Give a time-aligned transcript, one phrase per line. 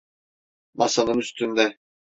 [0.73, 1.77] Masanın üstünde.